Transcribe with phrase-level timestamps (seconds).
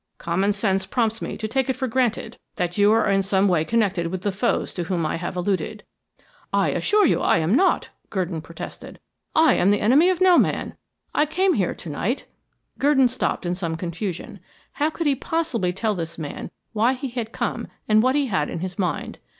[0.17, 3.63] Common sense prompts me to take it for granted that you are in some wry
[3.63, 5.83] connected with the foes to whom I have alluded."
[6.51, 8.99] "I assure you, I am not," Gurdon protested.
[9.35, 10.75] "I am the enemy of no man.
[11.13, 12.25] I came here to night"
[12.79, 14.39] Gurdon stopped in some confusion.
[14.71, 18.49] How could he possibly tell this man why he had come and what he had
[18.49, 19.19] in his mind?